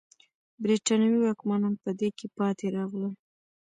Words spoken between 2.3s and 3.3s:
پاتې راغلل.